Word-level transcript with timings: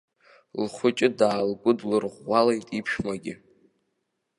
Лхәыҷы 0.63 1.07
даалгәыдлырӷәӷәалеит 1.17 2.67
иԥшәмагьы. 2.77 3.33